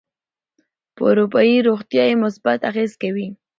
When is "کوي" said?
3.01-3.27